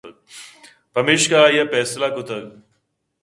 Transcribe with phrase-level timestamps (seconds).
[0.93, 2.45] پمیشا آئیءَفیصلہ کُتگ